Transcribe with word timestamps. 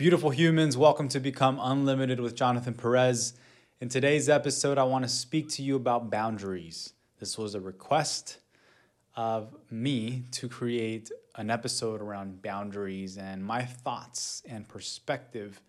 Beautiful 0.00 0.30
humans, 0.30 0.78
welcome 0.78 1.08
to 1.08 1.20
Become 1.20 1.60
Unlimited 1.60 2.20
with 2.20 2.34
Jonathan 2.34 2.72
Perez. 2.72 3.34
In 3.82 3.90
today's 3.90 4.30
episode, 4.30 4.78
I 4.78 4.84
want 4.84 5.04
to 5.04 5.10
speak 5.10 5.50
to 5.50 5.62
you 5.62 5.76
about 5.76 6.10
boundaries. 6.10 6.94
This 7.18 7.36
was 7.36 7.54
a 7.54 7.60
request 7.60 8.38
of 9.14 9.54
me 9.70 10.22
to 10.30 10.48
create 10.48 11.10
an 11.34 11.50
episode 11.50 12.00
around 12.00 12.40
boundaries 12.40 13.18
and 13.18 13.44
my 13.44 13.62
thoughts 13.62 14.42
and 14.48 14.66
perspective 14.66 15.60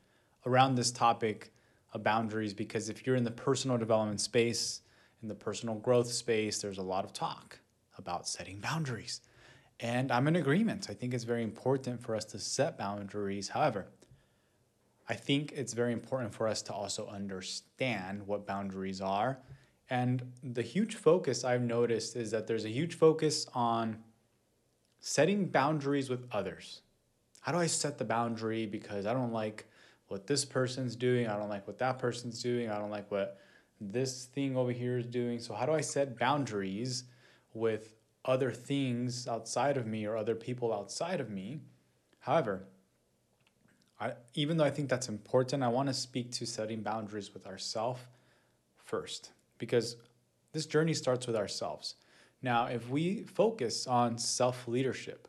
around 0.45 0.75
this 0.75 0.91
topic 0.91 1.51
of 1.93 2.01
boundaries 2.01 2.53
because 2.53 2.87
if 2.87 3.05
you're 3.05 3.17
in 3.17 3.25
the 3.25 3.31
personal 3.31 3.77
development 3.77 4.21
space, 4.21 4.79
in 5.21 5.27
the 5.27 5.35
personal 5.35 5.75
growth 5.75 6.09
space, 6.09 6.61
there's 6.61 6.77
a 6.77 6.81
lot 6.81 7.03
of 7.03 7.11
talk 7.11 7.59
about 7.97 8.29
setting 8.29 8.61
boundaries. 8.61 9.19
And 9.81 10.09
I'm 10.09 10.25
in 10.29 10.37
agreement. 10.37 10.87
I 10.89 10.93
think 10.93 11.13
it's 11.13 11.25
very 11.25 11.43
important 11.43 12.01
for 12.01 12.15
us 12.15 12.23
to 12.23 12.39
set 12.39 12.77
boundaries. 12.77 13.49
However, 13.49 13.87
I 15.11 15.15
think 15.15 15.51
it's 15.51 15.73
very 15.73 15.91
important 15.91 16.33
for 16.33 16.47
us 16.47 16.61
to 16.61 16.73
also 16.73 17.05
understand 17.09 18.25
what 18.25 18.47
boundaries 18.47 19.01
are. 19.01 19.39
And 19.89 20.23
the 20.41 20.61
huge 20.61 20.95
focus 20.95 21.43
I've 21.43 21.63
noticed 21.63 22.15
is 22.15 22.31
that 22.31 22.47
there's 22.47 22.63
a 22.63 22.69
huge 22.69 22.95
focus 22.95 23.45
on 23.53 23.97
setting 25.01 25.47
boundaries 25.47 26.09
with 26.09 26.25
others. 26.31 26.83
How 27.41 27.51
do 27.51 27.57
I 27.57 27.67
set 27.67 27.97
the 27.97 28.05
boundary 28.05 28.65
because 28.65 29.05
I 29.05 29.11
don't 29.11 29.33
like 29.33 29.65
what 30.07 30.27
this 30.27 30.45
person's 30.45 30.95
doing, 30.95 31.27
I 31.27 31.35
don't 31.37 31.49
like 31.49 31.67
what 31.67 31.79
that 31.79 31.99
person's 31.99 32.41
doing, 32.41 32.69
I 32.69 32.79
don't 32.79 32.89
like 32.89 33.11
what 33.11 33.37
this 33.81 34.27
thing 34.27 34.55
over 34.55 34.71
here 34.71 34.97
is 34.97 35.07
doing. 35.07 35.39
So, 35.39 35.53
how 35.53 35.65
do 35.65 35.73
I 35.73 35.81
set 35.81 36.17
boundaries 36.17 37.03
with 37.53 37.95
other 38.23 38.53
things 38.53 39.27
outside 39.27 39.75
of 39.75 39.85
me 39.85 40.05
or 40.05 40.15
other 40.15 40.35
people 40.35 40.73
outside 40.73 41.19
of 41.19 41.29
me? 41.29 41.59
However, 42.19 42.63
I, 44.01 44.13
even 44.33 44.57
though 44.57 44.63
I 44.63 44.71
think 44.71 44.89
that's 44.89 45.09
important, 45.09 45.61
I 45.61 45.67
want 45.67 45.87
to 45.87 45.93
speak 45.93 46.31
to 46.33 46.47
setting 46.47 46.81
boundaries 46.81 47.33
with 47.33 47.45
ourselves 47.45 48.01
first 48.83 49.31
because 49.59 49.95
this 50.53 50.65
journey 50.65 50.95
starts 50.95 51.27
with 51.27 51.35
ourselves. 51.35 51.95
Now, 52.41 52.65
if 52.65 52.89
we 52.89 53.23
focus 53.23 53.85
on 53.85 54.17
self 54.17 54.67
leadership 54.67 55.27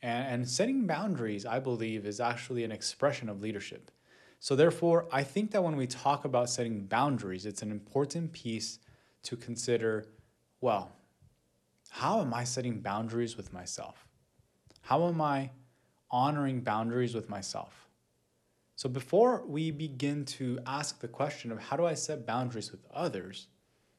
and, 0.00 0.26
and 0.26 0.48
setting 0.48 0.86
boundaries, 0.86 1.44
I 1.44 1.60
believe, 1.60 2.06
is 2.06 2.18
actually 2.18 2.64
an 2.64 2.72
expression 2.72 3.28
of 3.28 3.42
leadership. 3.42 3.90
So, 4.40 4.56
therefore, 4.56 5.06
I 5.12 5.22
think 5.22 5.50
that 5.50 5.62
when 5.62 5.76
we 5.76 5.86
talk 5.86 6.24
about 6.24 6.48
setting 6.48 6.86
boundaries, 6.86 7.44
it's 7.44 7.60
an 7.60 7.70
important 7.70 8.32
piece 8.32 8.78
to 9.24 9.36
consider 9.36 10.06
well, 10.60 10.92
how 11.90 12.20
am 12.20 12.34
I 12.34 12.44
setting 12.44 12.80
boundaries 12.80 13.36
with 13.36 13.52
myself? 13.52 14.08
How 14.80 15.06
am 15.06 15.20
I 15.20 15.50
honoring 16.10 16.62
boundaries 16.62 17.14
with 17.14 17.28
myself? 17.28 17.87
So, 18.78 18.88
before 18.88 19.44
we 19.44 19.72
begin 19.72 20.24
to 20.38 20.60
ask 20.64 21.00
the 21.00 21.08
question 21.08 21.50
of 21.50 21.58
how 21.58 21.76
do 21.76 21.84
I 21.84 21.94
set 21.94 22.24
boundaries 22.24 22.70
with 22.70 22.86
others, 22.94 23.48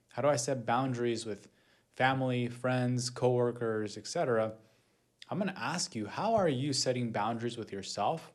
how 0.08 0.22
do 0.22 0.30
I 0.30 0.38
set 0.38 0.66
boundaries 0.66 1.26
with 1.26 1.50
family, 1.98 2.48
friends, 2.48 3.10
coworkers, 3.10 3.98
etc., 3.98 4.54
I'm 5.30 5.38
going 5.38 5.54
to 5.54 5.62
ask 5.62 5.96
you 5.96 6.08
how 6.08 6.34
are 6.34 6.48
you 6.48 6.72
setting 6.72 7.12
boundaries 7.12 7.58
with 7.58 7.74
yourself? 7.74 8.32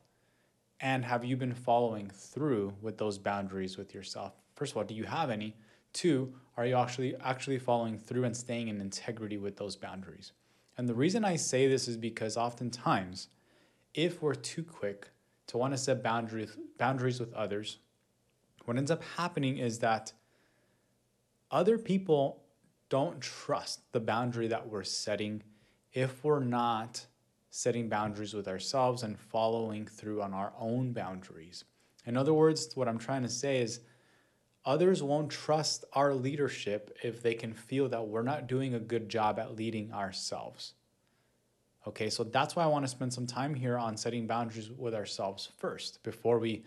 And 0.81 1.03
have 1.03 1.25
you 1.25 1.35
been 1.35 1.55
following 1.55 2.11
through 2.11 2.75
with 2.79 2.99
those 2.99 3.17
boundaries 3.17 3.75
with 3.75 3.95
yourself? 3.95 4.33
First 4.53 4.73
of 4.73 4.77
all, 4.77 4.83
do 4.83 4.93
you 4.93 5.05
have 5.05 5.31
any? 5.31 5.55
Two, 5.93 6.31
are 6.57 6.67
you 6.67 6.75
actually 6.75 7.15
actually 7.23 7.57
following 7.57 7.97
through 7.97 8.23
and 8.25 8.37
staying 8.37 8.67
in 8.67 8.79
integrity 8.79 9.39
with 9.39 9.57
those 9.57 9.75
boundaries? 9.75 10.31
And 10.77 10.87
the 10.87 10.93
reason 10.93 11.25
I 11.25 11.37
say 11.37 11.67
this 11.67 11.87
is 11.87 11.97
because 11.97 12.37
oftentimes, 12.37 13.29
if 13.95 14.21
we're 14.21 14.35
too 14.35 14.61
quick 14.61 15.09
to 15.47 15.57
want 15.57 15.73
to 15.73 15.77
set 15.77 16.03
boundaries 16.03 16.57
boundaries 16.77 17.19
with 17.19 17.33
others, 17.33 17.77
what 18.65 18.77
ends 18.77 18.91
up 18.91 19.03
happening 19.17 19.57
is 19.57 19.79
that 19.79 20.11
other 21.51 21.77
people 21.77 22.43
don't 22.89 23.21
trust 23.21 23.91
the 23.91 23.99
boundary 23.99 24.47
that 24.47 24.67
we're 24.67 24.83
setting 24.83 25.41
if 25.93 26.23
we're 26.23 26.39
not 26.39 27.05
setting 27.49 27.87
boundaries 27.87 28.33
with 28.33 28.47
ourselves 28.47 29.03
and 29.03 29.17
following 29.17 29.85
through 29.85 30.21
on 30.21 30.33
our 30.33 30.51
own 30.59 30.91
boundaries. 30.91 31.63
In 32.05 32.17
other 32.17 32.33
words, 32.33 32.75
what 32.75 32.87
I'm 32.87 32.97
trying 32.97 33.23
to 33.23 33.29
say 33.29 33.61
is 33.61 33.79
others 34.65 35.01
won't 35.01 35.31
trust 35.31 35.85
our 35.93 36.13
leadership 36.13 36.97
if 37.03 37.23
they 37.23 37.33
can 37.33 37.53
feel 37.53 37.87
that 37.89 38.07
we're 38.07 38.23
not 38.23 38.47
doing 38.47 38.73
a 38.73 38.79
good 38.79 39.07
job 39.07 39.39
at 39.39 39.55
leading 39.55 39.93
ourselves. 39.93 40.73
Okay, 41.87 42.09
so 42.09 42.23
that's 42.23 42.55
why 42.55 42.63
I 42.63 42.67
want 42.67 42.83
to 42.83 42.89
spend 42.89 43.13
some 43.13 43.27
time 43.27 43.53
here 43.53 43.77
on 43.77 43.95
setting 43.95 44.25
boundaries 44.25 44.71
with 44.71 44.95
ourselves 44.95 45.49
first 45.57 46.01
before 46.03 46.39
we 46.39 46.63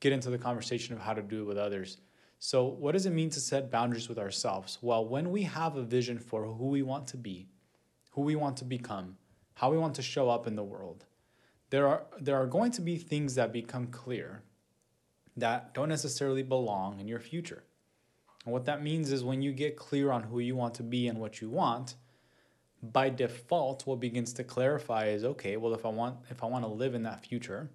get 0.00 0.12
into 0.12 0.30
the 0.30 0.38
conversation 0.38 0.94
of 0.94 1.00
how 1.00 1.14
to 1.14 1.22
do 1.22 1.42
it 1.42 1.46
with 1.46 1.56
others. 1.56 1.98
So, 2.38 2.64
what 2.64 2.92
does 2.92 3.06
it 3.06 3.12
mean 3.12 3.30
to 3.30 3.40
set 3.40 3.70
boundaries 3.70 4.08
with 4.08 4.18
ourselves? 4.18 4.78
Well, 4.80 5.06
when 5.06 5.30
we 5.30 5.42
have 5.44 5.76
a 5.76 5.82
vision 5.82 6.18
for 6.18 6.44
who 6.44 6.66
we 6.66 6.82
want 6.82 7.06
to 7.08 7.16
be, 7.16 7.48
who 8.12 8.22
we 8.22 8.36
want 8.36 8.58
to 8.58 8.64
become, 8.64 9.16
how 9.54 9.70
we 9.70 9.78
want 9.78 9.94
to 9.96 10.02
show 10.02 10.28
up 10.28 10.46
in 10.46 10.54
the 10.54 10.62
world, 10.62 11.06
there 11.70 11.88
are 11.88 12.06
there 12.20 12.36
are 12.36 12.46
going 12.46 12.70
to 12.72 12.80
be 12.80 12.96
things 12.96 13.34
that 13.34 13.52
become 13.52 13.88
clear 13.88 14.42
that 15.36 15.74
don't 15.74 15.88
necessarily 15.88 16.42
belong 16.42 17.00
in 17.00 17.08
your 17.08 17.20
future. 17.20 17.64
And 18.44 18.52
what 18.52 18.66
that 18.66 18.82
means 18.82 19.12
is 19.12 19.24
when 19.24 19.42
you 19.42 19.52
get 19.52 19.76
clear 19.76 20.10
on 20.10 20.22
who 20.24 20.38
you 20.38 20.54
want 20.56 20.74
to 20.74 20.82
be 20.82 21.08
and 21.08 21.18
what 21.18 21.40
you 21.40 21.50
want, 21.50 21.96
by 22.82 23.10
default 23.10 23.86
what 23.86 24.00
begins 24.00 24.32
to 24.34 24.44
clarify 24.44 25.06
is 25.06 25.24
okay, 25.24 25.56
well 25.56 25.74
if 25.74 25.84
I 25.84 25.88
want 25.88 26.16
if 26.30 26.42
I 26.42 26.46
want 26.46 26.64
to 26.64 26.70
live 26.70 26.94
in 26.94 27.02
that 27.04 27.24
future, 27.24 27.70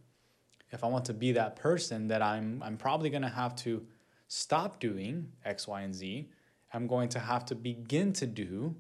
if 0.71 0.83
I 0.83 0.87
want 0.87 1.05
to 1.05 1.13
be 1.13 1.31
that 1.33 1.55
person 1.55 2.07
that 2.07 2.21
I'm 2.21 2.61
I'm 2.63 2.77
probably 2.77 3.09
going 3.09 3.23
to 3.23 3.29
have 3.29 3.55
to 3.57 3.85
stop 4.33 4.79
doing 4.79 5.27
X, 5.45 5.67
Y, 5.67 5.81
and 5.81 5.93
Z. 5.93 6.27
I'm 6.73 6.87
going 6.87 7.07
to 7.09 7.19
have 7.19 7.45
to 7.45 7.55
begin 7.55 8.13
to 8.13 8.25
do 8.25 8.75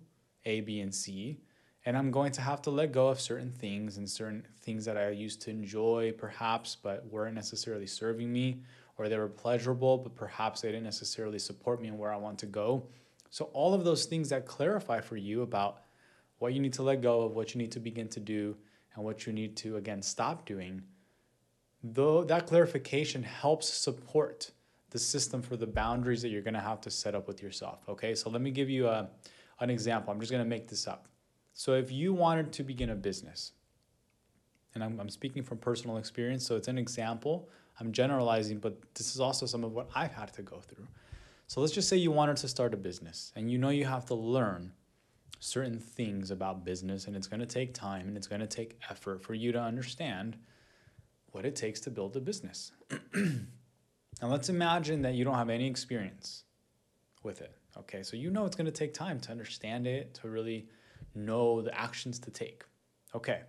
A, 0.45 0.61
B, 0.61 0.79
and 0.79 0.93
C. 0.93 1.37
And 1.85 1.95
I'm 1.95 2.09
going 2.09 2.31
to 2.31 2.41
have 2.41 2.59
to 2.63 2.71
let 2.71 2.91
go 2.91 3.09
of 3.09 3.21
certain 3.21 3.51
things 3.51 3.97
and 3.97 4.09
certain 4.09 4.47
things 4.61 4.83
that 4.85 4.97
I 4.97 5.09
used 5.09 5.41
to 5.43 5.51
enjoy, 5.51 6.13
perhaps, 6.17 6.75
but 6.75 7.05
weren't 7.05 7.35
necessarily 7.35 7.85
serving 7.85 8.33
me, 8.33 8.61
or 8.97 9.09
they 9.09 9.17
were 9.17 9.27
pleasurable, 9.27 9.99
but 9.99 10.15
perhaps 10.15 10.61
they 10.61 10.69
didn't 10.69 10.85
necessarily 10.85 11.37
support 11.37 11.79
me 11.81 11.89
and 11.89 11.99
where 11.99 12.11
I 12.11 12.17
want 12.17 12.39
to 12.39 12.47
go. 12.47 12.87
So, 13.29 13.45
all 13.53 13.75
of 13.75 13.83
those 13.83 14.05
things 14.05 14.29
that 14.29 14.47
clarify 14.47 15.01
for 15.01 15.17
you 15.17 15.43
about 15.43 15.81
what 16.43 16.53
you 16.53 16.59
need 16.59 16.73
to 16.73 16.83
let 16.83 17.01
go 17.01 17.21
of, 17.21 17.35
what 17.37 17.55
you 17.55 17.57
need 17.57 17.71
to 17.71 17.79
begin 17.79 18.09
to 18.09 18.19
do, 18.19 18.53
and 18.95 19.05
what 19.05 19.25
you 19.25 19.31
need 19.31 19.55
to, 19.55 19.77
again, 19.77 20.01
stop 20.01 20.45
doing, 20.45 20.81
though 21.81 22.25
that 22.25 22.47
clarification 22.47 23.23
helps 23.23 23.69
support 23.69 24.51
the 24.89 24.99
system 24.99 25.41
for 25.41 25.55
the 25.55 25.65
boundaries 25.65 26.21
that 26.21 26.27
you're 26.27 26.41
going 26.41 26.53
to 26.53 26.59
have 26.59 26.81
to 26.81 26.91
set 26.91 27.15
up 27.15 27.29
with 27.29 27.41
yourself. 27.41 27.79
Okay, 27.87 28.13
so 28.13 28.29
let 28.29 28.41
me 28.41 28.51
give 28.51 28.69
you 28.69 28.89
a, 28.89 29.07
an 29.61 29.69
example. 29.69 30.11
I'm 30.11 30.19
just 30.19 30.33
going 30.33 30.43
to 30.43 30.49
make 30.49 30.67
this 30.67 30.85
up. 30.85 31.07
So, 31.53 31.75
if 31.75 31.93
you 31.93 32.13
wanted 32.13 32.51
to 32.51 32.63
begin 32.63 32.89
a 32.89 32.95
business, 32.95 33.53
and 34.75 34.83
I'm, 34.83 34.99
I'm 34.99 35.09
speaking 35.09 35.43
from 35.43 35.59
personal 35.59 35.95
experience, 35.95 36.45
so 36.45 36.57
it's 36.57 36.67
an 36.67 36.77
example, 36.77 37.47
I'm 37.79 37.93
generalizing, 37.93 38.57
but 38.57 38.81
this 38.95 39.15
is 39.15 39.21
also 39.21 39.45
some 39.45 39.63
of 39.63 39.71
what 39.71 39.87
I've 39.95 40.11
had 40.11 40.33
to 40.33 40.41
go 40.41 40.59
through. 40.59 40.87
So, 41.47 41.61
let's 41.61 41.71
just 41.71 41.87
say 41.87 41.95
you 41.95 42.11
wanted 42.11 42.35
to 42.35 42.49
start 42.49 42.73
a 42.73 42.77
business 42.77 43.31
and 43.33 43.49
you 43.49 43.57
know 43.57 43.69
you 43.69 43.85
have 43.85 44.05
to 44.07 44.13
learn 44.13 44.73
certain 45.43 45.77
things 45.79 46.31
about 46.31 46.63
business, 46.63 47.07
and 47.07 47.15
it's 47.15 47.27
going 47.27 47.39
to 47.39 47.45
take 47.45 47.73
time 47.73 48.07
and 48.07 48.15
it's 48.15 48.27
going 48.27 48.41
to 48.41 48.47
take 48.47 48.79
effort 48.89 49.21
for 49.21 49.33
you 49.33 49.51
to 49.51 49.59
understand 49.59 50.37
what 51.31 51.45
it 51.45 51.55
takes 51.55 51.79
to 51.81 51.89
build 51.89 52.15
a 52.15 52.21
business. 52.21 52.71
Now 54.21 54.29
let's 54.29 54.47
imagine 54.47 55.01
that 55.01 55.15
you 55.15 55.25
don't 55.25 55.35
have 55.35 55.49
any 55.49 55.67
experience 55.67 56.45
with 57.23 57.41
it. 57.41 57.53
Okay, 57.77 58.03
so 58.03 58.15
you 58.15 58.29
know 58.29 58.45
it's 58.45 58.55
going 58.55 58.67
to 58.67 58.71
take 58.71 58.93
time 58.93 59.19
to 59.21 59.31
understand 59.31 59.85
it, 59.85 60.13
to 60.21 60.29
really 60.29 60.69
know 61.13 61.61
the 61.61 61.77
actions 61.77 62.19
to 62.19 62.31
take. 62.31 62.63
Okay. 63.13 63.41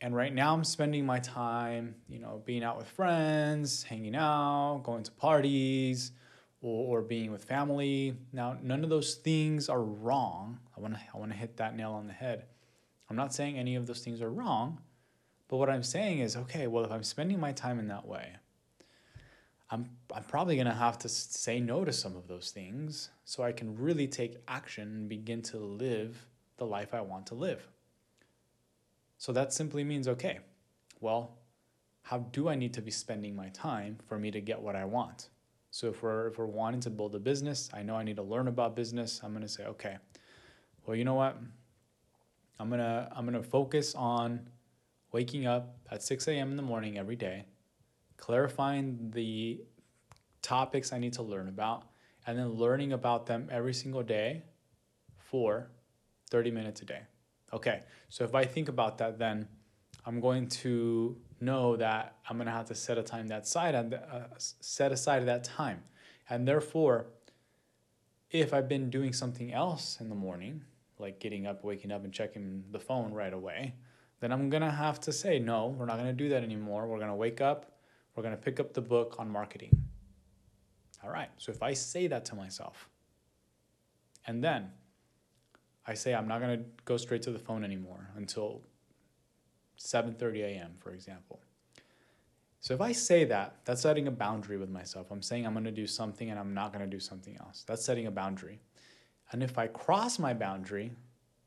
And 0.00 0.16
right 0.16 0.34
now 0.34 0.52
I'm 0.52 0.64
spending 0.64 1.06
my 1.06 1.20
time, 1.20 1.94
you 2.08 2.18
know, 2.18 2.42
being 2.44 2.64
out 2.64 2.76
with 2.76 2.88
friends, 2.88 3.84
hanging 3.84 4.16
out, 4.16 4.80
going 4.82 5.04
to 5.04 5.12
parties, 5.12 6.10
or, 6.60 6.98
or 6.98 7.02
being 7.02 7.30
with 7.30 7.44
family. 7.44 8.16
Now, 8.32 8.56
none 8.62 8.84
of 8.84 8.90
those 8.90 9.14
things 9.14 9.68
are 9.68 9.82
wrong. 9.82 10.58
I 10.76 10.80
want 10.80 10.94
to 10.94 11.00
I 11.14 11.18
want 11.18 11.32
to 11.32 11.36
hit 11.36 11.56
that 11.58 11.76
nail 11.76 11.92
on 11.92 12.06
the 12.06 12.12
head. 12.12 12.46
I'm 13.08 13.16
not 13.16 13.34
saying 13.34 13.58
any 13.58 13.76
of 13.76 13.86
those 13.86 14.00
things 14.00 14.20
are 14.20 14.30
wrong, 14.30 14.80
but 15.48 15.58
what 15.58 15.70
I'm 15.70 15.82
saying 15.82 16.18
is, 16.18 16.36
okay, 16.36 16.66
well, 16.66 16.84
if 16.84 16.90
I'm 16.90 17.04
spending 17.04 17.38
my 17.38 17.52
time 17.52 17.78
in 17.78 17.88
that 17.88 18.06
way, 18.06 18.32
I'm, 19.70 19.90
I'm 20.14 20.24
probably 20.24 20.56
going 20.56 20.66
to 20.66 20.74
have 20.74 20.98
to 21.00 21.08
say 21.08 21.60
no 21.60 21.84
to 21.84 21.92
some 21.92 22.16
of 22.16 22.28
those 22.28 22.50
things 22.50 23.10
so 23.24 23.42
I 23.42 23.52
can 23.52 23.76
really 23.76 24.06
take 24.06 24.36
action 24.46 24.88
and 24.88 25.08
begin 25.08 25.42
to 25.42 25.58
live 25.58 26.26
the 26.56 26.66
life 26.66 26.94
I 26.94 27.00
want 27.00 27.26
to 27.28 27.34
live. 27.34 27.66
So 29.18 29.32
that 29.32 29.52
simply 29.52 29.82
means 29.82 30.08
okay, 30.08 30.40
well, 31.00 31.38
how 32.02 32.18
do 32.18 32.48
I 32.48 32.54
need 32.54 32.74
to 32.74 32.82
be 32.82 32.90
spending 32.90 33.34
my 33.34 33.48
time 33.48 33.98
for 34.08 34.18
me 34.18 34.30
to 34.30 34.40
get 34.40 34.60
what 34.60 34.76
I 34.76 34.84
want? 34.84 35.28
So 35.76 35.88
if 35.88 36.02
we're 36.02 36.28
if 36.28 36.38
we're 36.38 36.46
wanting 36.46 36.80
to 36.80 36.90
build 36.90 37.14
a 37.16 37.18
business, 37.18 37.68
I 37.74 37.82
know 37.82 37.96
I 37.96 38.02
need 38.02 38.16
to 38.16 38.22
learn 38.22 38.48
about 38.48 38.74
business. 38.74 39.20
I'm 39.22 39.38
to 39.38 39.46
say, 39.46 39.66
okay, 39.66 39.98
well, 40.86 40.96
you 40.96 41.04
know 41.04 41.12
what? 41.12 41.36
I'm 42.58 42.70
to 42.70 43.12
I'm 43.14 43.30
to 43.30 43.42
focus 43.42 43.94
on 43.94 44.48
waking 45.12 45.46
up 45.46 45.76
at 45.90 46.02
6 46.02 46.28
a.m. 46.28 46.52
in 46.52 46.56
the 46.56 46.62
morning 46.62 46.96
every 46.96 47.14
day, 47.14 47.44
clarifying 48.16 49.10
the 49.10 49.60
topics 50.40 50.94
I 50.94 50.98
need 50.98 51.12
to 51.12 51.22
learn 51.22 51.46
about, 51.46 51.82
and 52.26 52.38
then 52.38 52.54
learning 52.54 52.94
about 52.94 53.26
them 53.26 53.46
every 53.52 53.74
single 53.74 54.02
day 54.02 54.44
for 55.18 55.68
30 56.30 56.52
minutes 56.52 56.80
a 56.80 56.86
day. 56.86 57.02
Okay, 57.52 57.82
so 58.08 58.24
if 58.24 58.34
I 58.34 58.46
think 58.46 58.70
about 58.70 58.96
that, 58.96 59.18
then 59.18 59.46
I'm 60.06 60.20
going 60.20 60.48
to 60.48 61.16
know 61.40 61.76
that 61.76 62.16
I'm 62.28 62.36
going 62.36 62.46
to 62.46 62.52
have 62.52 62.66
to 62.66 62.74
set 62.74 62.96
a 62.96 63.02
time 63.02 63.26
that 63.28 63.46
side 63.46 63.74
and 63.74 63.94
uh, 63.94 63.98
set 64.38 64.92
aside 64.92 65.26
that 65.26 65.44
time, 65.44 65.82
and 66.30 66.46
therefore, 66.46 67.06
if 68.30 68.54
I've 68.54 68.68
been 68.68 68.88
doing 68.88 69.12
something 69.12 69.52
else 69.52 69.98
in 70.00 70.08
the 70.08 70.14
morning, 70.14 70.62
like 70.98 71.18
getting 71.20 71.46
up, 71.46 71.64
waking 71.64 71.92
up, 71.92 72.04
and 72.04 72.12
checking 72.12 72.64
the 72.70 72.80
phone 72.80 73.12
right 73.12 73.32
away, 73.32 73.74
then 74.20 74.32
I'm 74.32 74.48
gonna 74.48 74.70
have 74.70 75.00
to 75.02 75.12
say 75.12 75.38
no. 75.38 75.68
We're 75.68 75.86
not 75.86 75.98
gonna 75.98 76.12
do 76.12 76.28
that 76.30 76.42
anymore. 76.42 76.86
We're 76.86 76.98
gonna 76.98 77.16
wake 77.16 77.40
up. 77.40 77.78
We're 78.14 78.22
gonna 78.22 78.36
pick 78.36 78.58
up 78.60 78.72
the 78.72 78.80
book 78.80 79.16
on 79.18 79.30
marketing. 79.30 79.84
All 81.04 81.10
right. 81.10 81.28
So 81.36 81.52
if 81.52 81.62
I 81.62 81.74
say 81.74 82.06
that 82.06 82.24
to 82.26 82.34
myself, 82.34 82.88
and 84.26 84.42
then 84.42 84.70
I 85.86 85.94
say 85.94 86.14
I'm 86.14 86.26
not 86.26 86.40
gonna 86.40 86.64
go 86.84 86.96
straight 86.96 87.22
to 87.22 87.30
the 87.30 87.38
phone 87.38 87.62
anymore 87.62 88.08
until 88.16 88.62
7:30 89.78 90.42
a.m., 90.42 90.72
for 90.78 90.92
example. 90.92 91.40
So 92.60 92.74
if 92.74 92.80
I 92.80 92.92
say 92.92 93.24
that, 93.24 93.56
that's 93.64 93.82
setting 93.82 94.08
a 94.08 94.10
boundary 94.10 94.56
with 94.56 94.70
myself. 94.70 95.10
I'm 95.10 95.22
saying 95.22 95.46
I'm 95.46 95.52
going 95.52 95.64
to 95.64 95.70
do 95.70 95.86
something 95.86 96.30
and 96.30 96.38
I'm 96.38 96.52
not 96.52 96.72
going 96.72 96.84
to 96.84 96.90
do 96.90 96.98
something 96.98 97.36
else. 97.38 97.64
That's 97.66 97.84
setting 97.84 98.08
a 98.08 98.10
boundary. 98.10 98.60
And 99.30 99.42
if 99.42 99.56
I 99.56 99.68
cross 99.68 100.18
my 100.18 100.34
boundary, 100.34 100.90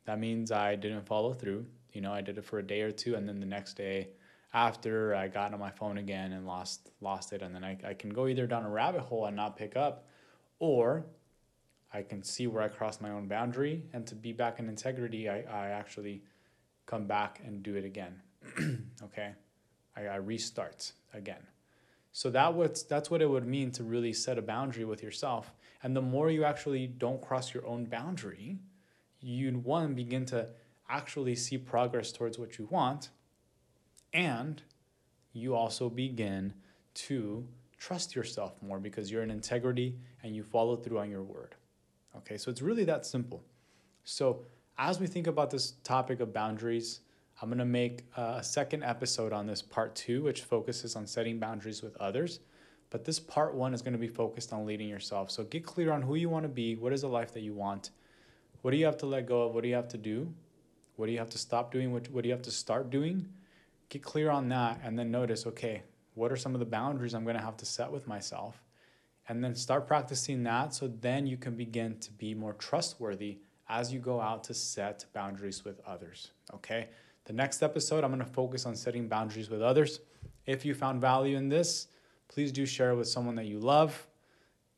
that 0.05 0.19
means 0.19 0.51
I 0.51 0.75
didn't 0.75 1.05
follow 1.05 1.33
through. 1.33 1.65
You 1.91 2.01
know, 2.01 2.13
I 2.13 2.21
did 2.21 2.37
it 2.37 2.45
for 2.45 2.59
a 2.59 2.63
day 2.63 2.81
or 2.81 2.91
two 2.91 3.15
and 3.15 3.27
then 3.27 3.39
the 3.39 3.45
next 3.45 3.73
day 3.73 4.09
after 4.53 5.15
I 5.15 5.27
got 5.27 5.53
on 5.53 5.59
my 5.59 5.69
phone 5.69 5.97
again 5.97 6.31
and 6.31 6.47
lost 6.47 6.89
lost 7.01 7.33
it 7.33 7.41
and 7.41 7.53
then 7.53 7.63
I, 7.63 7.77
I 7.85 7.93
can 7.93 8.09
go 8.09 8.27
either 8.27 8.47
down 8.47 8.63
a 8.63 8.69
rabbit 8.69 9.01
hole 9.01 9.25
and 9.25 9.35
not 9.35 9.55
pick 9.55 9.75
up 9.75 10.07
or 10.57 11.05
I 11.93 12.01
can 12.01 12.23
see 12.23 12.47
where 12.47 12.63
I 12.63 12.67
crossed 12.67 13.01
my 13.01 13.11
own 13.11 13.27
boundary 13.27 13.83
and 13.93 14.07
to 14.07 14.15
be 14.15 14.31
back 14.31 14.59
in 14.59 14.67
integrity 14.67 15.29
I, 15.29 15.41
I 15.41 15.69
actually 15.69 16.23
come 16.89 17.05
back 17.05 17.39
and 17.45 17.61
do 17.61 17.75
it 17.75 17.85
again. 17.85 18.19
okay? 19.03 19.33
I, 19.95 20.07
I 20.07 20.15
restart 20.15 20.91
again. 21.13 21.43
So 22.11 22.31
that 22.31 22.55
was 22.55 22.83
that's 22.83 23.11
what 23.11 23.21
it 23.21 23.29
would 23.29 23.45
mean 23.45 23.71
to 23.73 23.83
really 23.83 24.11
set 24.13 24.39
a 24.39 24.41
boundary 24.41 24.85
with 24.85 25.03
yourself. 25.03 25.53
And 25.83 25.95
the 25.95 26.01
more 26.01 26.31
you 26.31 26.43
actually 26.43 26.87
don't 26.87 27.21
cross 27.21 27.53
your 27.53 27.65
own 27.67 27.85
boundary, 27.85 28.57
you 29.21 29.51
one 29.51 29.93
begin 29.93 30.25
to 30.27 30.49
actually 30.89 31.35
see 31.35 31.57
progress 31.57 32.11
towards 32.11 32.39
what 32.39 32.57
you 32.57 32.67
want, 32.71 33.09
and 34.11 34.63
you 35.31 35.53
also 35.53 35.89
begin 35.89 36.53
to 36.95 37.47
trust 37.77 38.15
yourself 38.15 38.53
more 38.61 38.79
because 38.79 39.11
you're 39.11 39.23
in 39.23 39.29
integrity 39.29 39.95
and 40.23 40.35
you 40.35 40.43
follow 40.43 40.75
through 40.75 40.97
on 40.97 41.09
your 41.11 41.21
word. 41.21 41.55
Okay, 42.17 42.37
so 42.37 42.49
it's 42.49 42.61
really 42.61 42.83
that 42.85 43.05
simple. 43.05 43.43
So 44.03 44.41
as 44.79 44.97
we 44.97 45.07
think 45.07 45.27
about 45.27 45.51
this 45.51 45.71
topic 45.83 46.21
of 46.21 46.33
boundaries, 46.33 47.01
I'm 47.41 47.49
going 47.49 47.59
to 47.59 47.65
make 47.65 48.05
uh, 48.17 48.35
a 48.37 48.43
second 48.43 48.83
episode 48.83 49.33
on 49.33 49.45
this 49.45 49.61
part 49.61 49.93
two, 49.93 50.23
which 50.23 50.43
focuses 50.43 50.95
on 50.95 51.05
setting 51.05 51.37
boundaries 51.37 51.81
with 51.81 51.97
others. 51.97 52.39
But 52.89 53.03
this 53.03 53.19
part 53.19 53.53
one 53.53 53.73
is 53.73 53.81
going 53.81 53.93
to 53.93 53.99
be 53.99 54.07
focused 54.07 54.53
on 54.53 54.65
leading 54.65 54.87
yourself. 54.87 55.31
So 55.31 55.43
get 55.43 55.65
clear 55.65 55.91
on 55.91 56.01
who 56.01 56.15
you 56.15 56.29
want 56.29 56.43
to 56.43 56.49
be. 56.49 56.75
What 56.75 56.93
is 56.93 57.01
the 57.01 57.09
life 57.09 57.33
that 57.33 57.41
you 57.41 57.53
want? 57.53 57.91
What 58.61 58.71
do 58.71 58.77
you 58.77 58.85
have 58.85 58.97
to 58.99 59.05
let 59.05 59.27
go 59.27 59.43
of? 59.43 59.53
What 59.53 59.63
do 59.63 59.69
you 59.69 59.75
have 59.75 59.89
to 59.89 59.97
do? 59.97 60.33
What 60.95 61.07
do 61.07 61.11
you 61.11 61.19
have 61.19 61.29
to 61.31 61.37
stop 61.37 61.73
doing? 61.73 61.91
What, 61.91 62.09
what 62.09 62.23
do 62.23 62.29
you 62.29 62.33
have 62.33 62.43
to 62.43 62.51
start 62.51 62.89
doing? 62.89 63.27
Get 63.89 64.01
clear 64.01 64.29
on 64.29 64.47
that 64.49 64.79
and 64.83 64.97
then 64.97 65.11
notice 65.11 65.45
okay, 65.45 65.83
what 66.13 66.31
are 66.31 66.37
some 66.37 66.53
of 66.53 66.59
the 66.59 66.65
boundaries 66.65 67.13
I'm 67.13 67.25
going 67.25 67.35
to 67.35 67.43
have 67.43 67.57
to 67.57 67.65
set 67.65 67.91
with 67.91 68.07
myself? 68.07 68.63
And 69.27 69.43
then 69.43 69.55
start 69.55 69.87
practicing 69.87 70.43
that 70.43 70.73
so 70.73 70.87
then 70.87 71.27
you 71.27 71.37
can 71.37 71.55
begin 71.55 71.99
to 71.99 72.11
be 72.13 72.33
more 72.33 72.53
trustworthy 72.53 73.39
as 73.69 73.93
you 73.93 73.99
go 73.99 74.19
out 74.19 74.43
to 74.45 74.53
set 74.53 75.05
boundaries 75.13 75.63
with 75.63 75.79
others. 75.85 76.31
Okay? 76.53 76.89
The 77.25 77.33
next 77.33 77.61
episode, 77.61 78.03
I'm 78.03 78.11
going 78.11 78.25
to 78.25 78.31
focus 78.33 78.65
on 78.65 78.75
setting 78.75 79.07
boundaries 79.07 79.49
with 79.49 79.61
others. 79.61 79.99
If 80.45 80.65
you 80.65 80.73
found 80.73 80.99
value 80.99 81.37
in 81.37 81.47
this, 81.47 81.87
please 82.27 82.51
do 82.51 82.65
share 82.65 82.91
it 82.91 82.95
with 82.95 83.07
someone 83.07 83.35
that 83.35 83.45
you 83.45 83.59
love. 83.59 84.07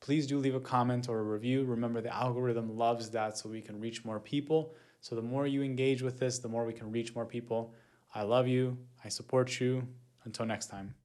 Please 0.00 0.26
do 0.26 0.38
leave 0.38 0.54
a 0.54 0.60
comment 0.60 1.08
or 1.08 1.18
a 1.18 1.22
review. 1.22 1.64
Remember, 1.64 2.00
the 2.00 2.14
algorithm 2.14 2.76
loves 2.76 3.10
that 3.10 3.36
so 3.36 3.48
we 3.48 3.60
can 3.60 3.78
reach 3.78 4.04
more 4.04 4.18
people. 4.18 4.74
So, 5.00 5.14
the 5.14 5.22
more 5.22 5.46
you 5.46 5.62
engage 5.62 6.02
with 6.02 6.18
this, 6.18 6.38
the 6.38 6.48
more 6.48 6.64
we 6.64 6.72
can 6.72 6.90
reach 6.90 7.14
more 7.14 7.26
people. 7.26 7.74
I 8.14 8.22
love 8.22 8.48
you. 8.48 8.78
I 9.04 9.08
support 9.08 9.60
you. 9.60 9.86
Until 10.24 10.46
next 10.46 10.66
time. 10.66 10.98